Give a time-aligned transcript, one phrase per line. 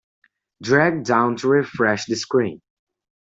[0.63, 2.63] Drag down to refresh the screen.